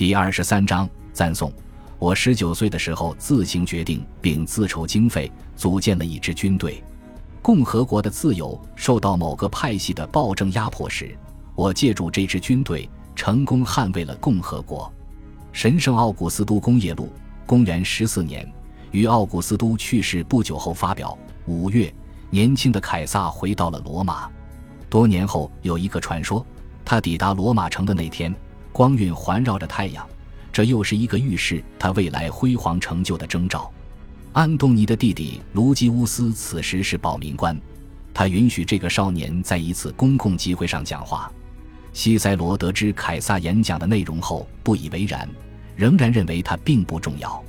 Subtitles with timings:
[0.00, 1.52] 第二十三章赞颂。
[1.98, 6.82] 我十九岁的时候自行决定并自筹经费，组建了一支军队。
[7.42, 11.14] 共和国的自由受到某个派系的暴政压迫时，
[11.54, 14.90] 我借助这支军队成功捍卫了共和国。
[15.52, 17.12] 神圣奥古斯都工业录，
[17.44, 18.50] 公元十四年，
[18.92, 21.14] 于奥古斯都去世不久后发表。
[21.44, 21.92] 五月，
[22.30, 24.30] 年轻的凯撒回到了罗马。
[24.88, 26.42] 多年后，有一个传说，
[26.86, 28.34] 他抵达罗马城的那天，
[28.80, 30.08] 光晕环绕着太阳。
[30.50, 33.70] 这又是一个预示他未来辉煌成就的征兆。
[34.32, 37.54] 安东尼的弟弟卢基乌斯此时是保民官，
[38.14, 41.30] 他允许这个少年在一次公共集会上讲话。
[41.92, 45.28] 西塞罗得知凯撒演讲的内容后不以为然，
[45.76, 47.44] 仍然认为他并不重要。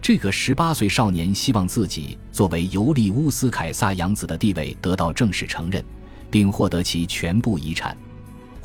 [0.00, 5.84] 这个十八岁少年希望自己作为尤利乌斯凯撒养子的地位得到正式承认，
[6.30, 7.96] 并获得其全部遗产。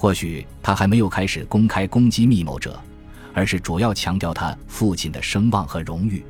[0.04, 2.78] 或许他还没有开始公开攻击密谋者。
[3.34, 6.22] 而是主要强调他父亲的声望和荣誉。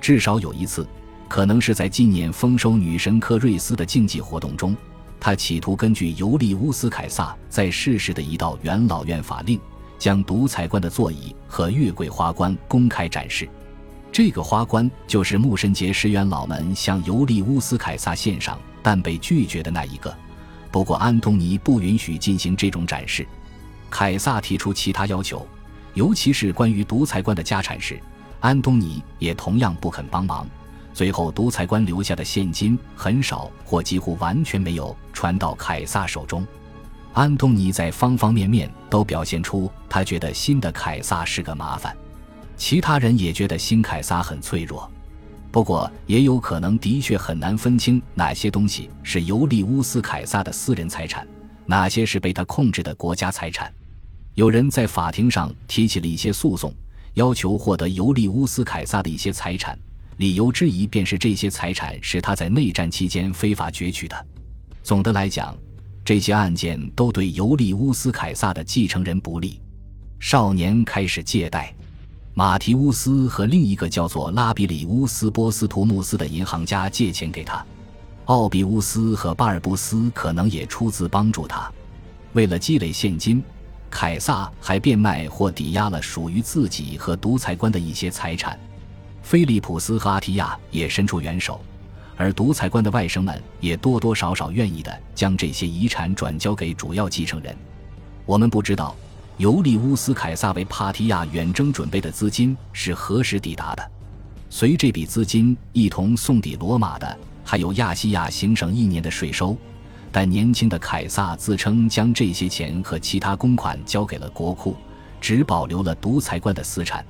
[0.00, 0.84] 至少有一次，
[1.28, 4.76] 可能是在纪念丰收女神克瑞斯的竞技活动中，
[5.20, 9.60] 他企图根据尤利乌斯凯撒在世时的一道元老院法令，
[9.96, 13.48] 将独裁官的座椅和月桂花冠公开展示。
[14.10, 20.12] 这个花冠就是牧神节时元老们向尤利乌斯凯撒献上但被拒绝的那一个。
[20.74, 23.24] 不过，安东尼不允许进行这种展示。
[23.88, 25.46] 凯撒提出其他要求。
[25.92, 27.96] 尤其是关于独裁官的家产时，
[28.40, 30.44] 安东尼也同样不肯帮忙。
[30.92, 36.44] 最后，独裁官留下的现金很少或几乎完全没有传到凯撒手中。
[37.12, 41.96] 安东尼在方方面面都表现出他觉得新的凯撒是个麻烦，
[42.56, 44.90] 其他人也觉得新凯撒很脆弱。
[45.54, 51.24] 不过，也有可能的确很难分清哪些东西是尤利乌斯凯撒的私人财产，
[51.64, 53.72] 哪些是被他控制的国家财产。
[54.34, 56.74] 有人在法庭上提起了一些诉讼，
[57.12, 59.78] 要求获得尤利乌斯凯撒的一些财产，
[60.16, 64.26] 理由之一便是这些财产是他在内战期间非法攫取的。
[64.82, 65.56] 总的来讲，
[66.04, 69.60] 这些案件都对尤利乌斯凯撒的继承人不利。
[70.18, 71.72] 少年开始借贷，
[72.36, 77.64] 马提乌斯和另一个叫做拉比里乌斯波斯图穆斯的银行家借钱给他，
[78.24, 81.70] 奥比乌斯和巴尔布斯可能也出资帮助他，
[82.32, 83.42] 为了积累现金。
[83.88, 88.58] 凯撒还变卖或抵押了属于自己和独裁官的一些财产，
[89.22, 91.60] 菲利普斯和阿提亚也伸出援手，
[92.16, 97.56] 而独裁官的外甥们也多多少少愿意的将这些遗产转交给主要继承人。
[98.26, 98.96] 我们不知道
[99.36, 103.90] 尤利乌斯凯撒为帕提亚远征准备的资金是何时抵达的，
[104.48, 109.56] 随这笔资金一同送抵罗马的，还有亚细亚行省一年的税收。
[110.12, 114.76] 但年轻的凯撒自称将这些钱和其他公款交给了国库，
[115.20, 117.04] 只保留了独裁官的私产。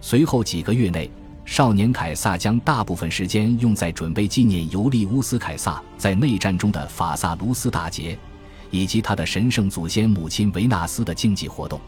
[0.00, 1.10] 随后几个月内，
[1.44, 8.16] 少年凯撒将大部分时间用在准备纪念尤利乌斯凯撒在内战中的法萨卢斯大捷，
[8.76, 11.80] 以及他的神圣祖先母亲维纳斯的竞技活动。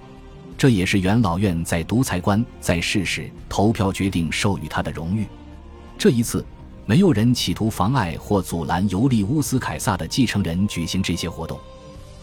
[0.56, 5.26] 这也是元老院在独裁官在世时投票决定授予他的荣誉。
[5.98, 6.44] 这一次。
[6.88, 11.60] 没有人企图妨碍或阻拦尤利乌斯凯撒的继承人举行这些活动。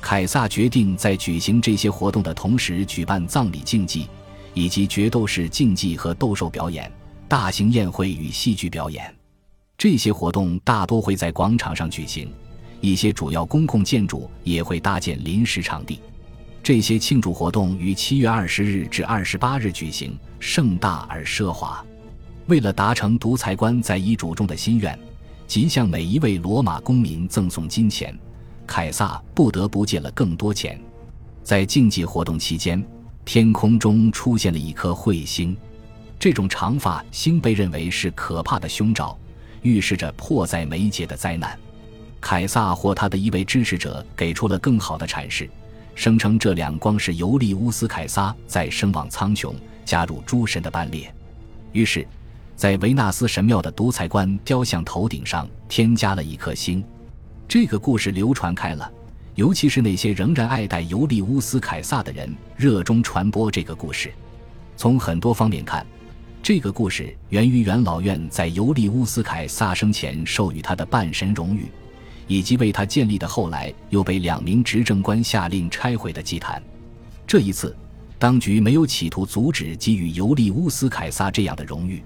[0.02, 4.08] 凯撒决定在举行这些活动的同时举办葬礼竞技，
[4.56, 6.92] 以及决斗士竞技和斗兽表演、
[7.28, 9.16] 大型宴会与戏剧表演。
[9.78, 12.28] 这些活动大多会在广场上举行，
[12.81, 16.00] 一些主要公共建筑也会搭建临时场地。
[16.63, 21.85] 这些庆祝活动于七月二十日至二十八日举行，盛大而奢华。
[22.47, 24.97] 为了达成独裁官在遗嘱中的心愿，
[25.46, 28.18] 即向每一位罗马公民赠送金钱，
[28.66, 30.80] 凯撒不得不借了更多钱。
[31.44, 32.84] 在竞技活动期间，
[33.24, 35.56] 天空中出现了一颗彗星，
[36.19, 39.16] 这种长发星被认为是可怕的凶兆，
[39.62, 41.56] 预示着迫在眉睫的灾难。
[42.25, 45.47] 凯撒或他的一位支持者给出了更好的阐释，
[45.94, 49.53] 声称这两光是尤利乌斯凯撒在声望苍穹，
[49.86, 51.14] 加入诸神的班列。
[51.72, 52.03] 于是。
[52.55, 56.82] 在维纳斯神庙的独裁官雕像头顶上添加了一颗星，
[57.50, 58.90] 这个故事流传开了，
[59.35, 64.09] 尤其是那些仍然爱戴尤利乌斯凯撒的人热衷传播这个故事。
[64.78, 65.85] 从很多方面看，
[66.41, 71.70] 这个故事源于元老院在尤利乌斯凯撒生前授予他的半神荣誉，
[72.28, 76.62] 以及为他建立的后来又被两名执政官下令拆毁的祭坛。
[77.28, 77.76] 这一次，
[78.18, 82.02] 当局没有企图阻止给予尤利乌斯凯撒这样的荣誉。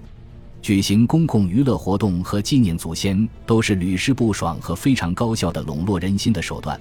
[0.62, 6.78] 举行公共娱乐活动和纪念祖先都是屡试不爽和非常高效的笼络人心的手段。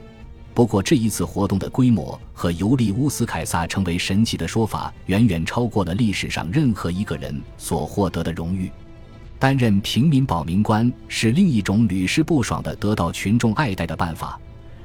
[0.53, 8.69] 不过，这一次活动的规模和尤利乌斯·凯撒成为神奇的说法，远远超过了历史上任何一个人所获得的荣誉。
[9.39, 14.39] 担任平民保民官是另一种屡试不爽的得到群众爱戴的办法。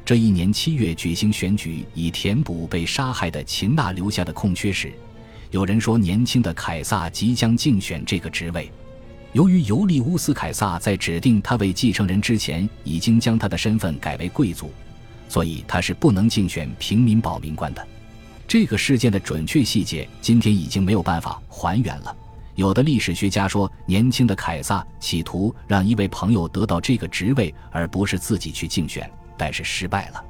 [0.04, 4.92] 这一年七月举行选举，以填补被杀害的秦娜留下的空缺时，
[5.50, 8.70] 有人说年轻的凯撒即将竞选这个职位。
[9.32, 14.70] 由于尤利乌斯·凯撒在指定他为继承人之前已经将他的身份改为贵族。
[15.26, 17.84] 所以他是不能竞选平民保民官的。
[18.46, 22.16] 这个事件的准确细节今天已经没有办法还原了。
[22.54, 30.24] 有的历史学家说，年轻的凯撒企图让一位朋友得到这个职位，而不是自己去竞选，但是失败了。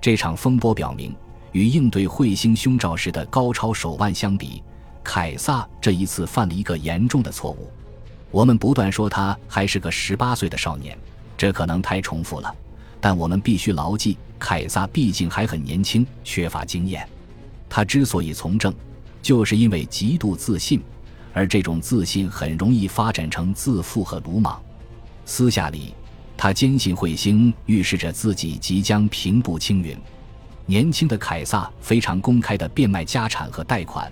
[0.00, 1.14] 这场风波表明，
[1.52, 4.62] 与应对彗星凶兆时的高超手腕相比，
[5.04, 7.70] 凯撒这一次犯了一个严重的错误。
[8.32, 10.98] 我们不断说他还是个十八岁的少年，
[11.36, 12.52] 这可能太重复了。
[13.00, 17.08] 但我们必须牢记，凯撒毕竟还很年轻，缺乏经验。
[17.68, 18.74] 他之所以从政，
[19.22, 20.82] 就是因为极度自信，
[21.32, 24.60] 而这种自信很容易发展成自负和鲁莽。
[25.24, 25.94] 私下里，
[26.36, 29.96] 他坚信彗星预示着自己即将平步青云。
[30.66, 34.10] 年轻的凯撒非常公开地变卖家产和贷款，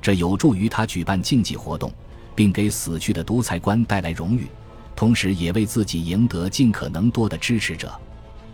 [0.00, 1.92] 这有助于他举办竞技活动，
[2.34, 4.48] 并给死去的独裁官带来荣誉，
[4.96, 7.92] 同时也为自己赢得尽可能多的支持者。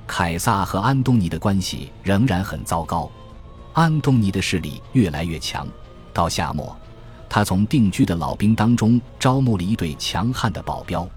[0.07, 3.11] 凯撒和安东尼的关系仍然很糟糕，
[3.73, 5.67] 安东尼的势力越来越强。
[6.13, 6.77] 到夏末，
[7.29, 11.09] 他从定居的老兵当中招募了一队强悍的保镖，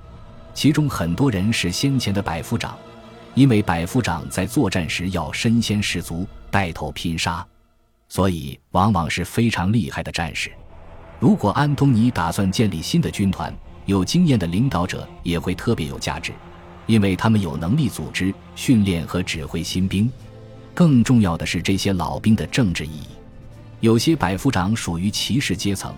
[0.53, 2.77] 其中很多人是先前的百夫长，
[3.33, 7.45] 因为百夫长在作战时要身先士卒、带头拼杀，
[8.09, 10.51] 所以往往是非常厉害的战士。
[11.19, 13.53] 如果安东尼打算建立新的军团，
[13.85, 16.33] 有经验的领导者也会特别有价值。
[16.87, 20.11] 因为他们有能力组织、训练和指挥新兵，
[20.73, 23.07] 更重要的是这些老兵的政治意义。
[23.81, 25.91] 有些百夫长属于骑士阶层，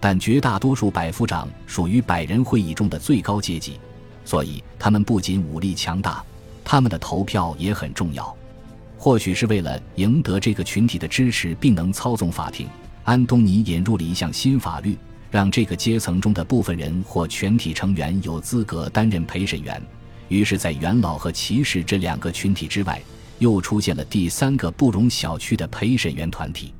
[0.00, 3.78] 但绝大多数百夫长属于百人会议中的最高阶级，
[4.24, 6.24] 所以他们不仅武力强大，
[6.64, 8.36] 他们的投票也很重要。
[8.98, 12.68] 或许是为了赢得这个群体的支持，并能操纵法庭，
[13.04, 14.98] 安东尼引入了一项新法律，
[15.30, 19.80] 让这个阶层中的部分人或全体成员有资格担任陪审员。
[20.26, 23.00] 于是，在元老和骑士这两个群体之外，
[23.38, 26.74] 又出现了第三个不容小觑的陪审员团体。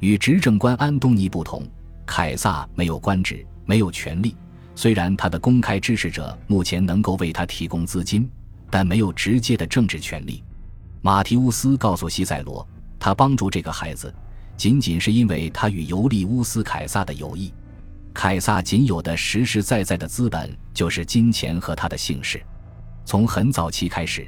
[0.00, 1.66] 与执政官安东尼不同，
[2.04, 4.36] 凯撒没有官职，没有权力。
[4.74, 8.28] 虽然他的公开支持者目前能够为他提供资金，
[8.70, 10.42] 但没有直接的政治权利。
[11.00, 12.66] 马提乌斯告诉西塞罗，
[12.98, 14.14] 他帮助这个孩子，
[14.56, 17.52] 仅仅是因为他与尤利乌斯·凯撒的友谊。
[18.12, 22.42] 凯撒仅有的实实在在的资本就是金钱和他的姓氏。
[23.04, 24.26] 从很早期开始，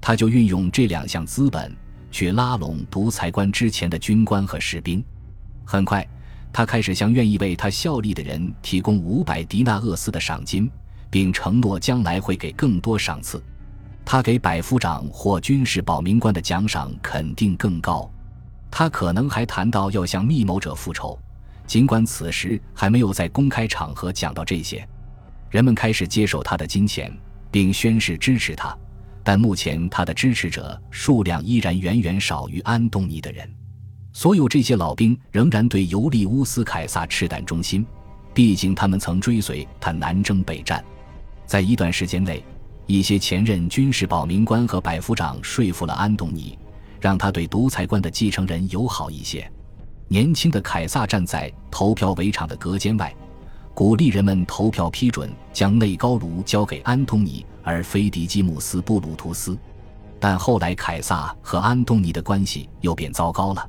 [0.00, 1.74] 他就运用这两项资本
[2.10, 5.02] 去拉拢独裁官之前的军官和士兵。
[5.64, 6.06] 很快，
[6.52, 10.70] 他开始向愿意为他效力的人提供五百迪纳厄斯的赏金，
[11.10, 13.42] 并承诺将来会给更多赏赐。
[14.04, 18.10] 他给百夫长或军事保民官的奖赏肯定更高。
[18.70, 21.18] 他可能还谈到要向密谋者复仇，
[21.66, 24.86] 尽管此时还没有在公开场合讲到这些。
[25.50, 27.12] 人们开始接受他的金钱。
[27.52, 28.78] 并宣誓支持他，
[29.22, 33.48] 但目前他的支持者数量依然远远少于安东尼的人。
[34.12, 37.86] 所有这些老兵仍然对尤利乌斯·凯撒赤胆忠心，
[38.34, 40.84] 毕竟他们曾追随他南征北战。
[41.46, 42.44] 在一段时间内，
[42.86, 46.58] 一些前任军事保民官和百夫长说服了安东尼，
[47.00, 49.48] 让他对独裁官的继承人友好一些。
[50.08, 53.14] 年轻的凯撒站在投票围场的隔间外。
[53.80, 59.56] 鼓励人们投票批准将内高卢交给安东尼，而非迪基姆斯·布鲁图斯。
[60.18, 63.66] 但后来，凯撒和安东尼的关系又变糟糕了。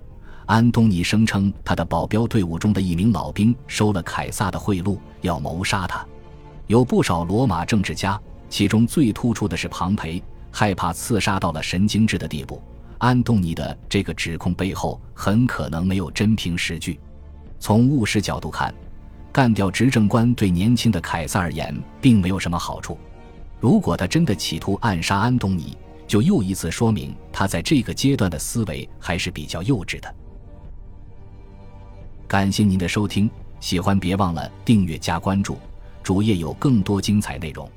[0.48, 6.06] 安东尼声称，他的保镖队伍中的一名老兵收了凯撒的贿赂，要谋杀他。
[6.68, 12.62] 有不少罗马政治家，其中最突出的是庞培，害怕刺杀到了神经质的地步。
[12.98, 17.00] 安东尼的这个指控背后很可能没有真凭实据。
[17.62, 18.76] 从务实角度看。
[19.32, 22.98] 干掉执政官对年轻的凯撒而言并没有什么好处。
[23.60, 30.14] 如果他真的企图暗杀安东尼，就又一次说明他在这个阶段的思维还是比较幼稚的。
[32.28, 35.58] 感谢您的收听，喜欢别忘了订阅加关注，
[36.04, 37.70] 主页有更多精彩内容。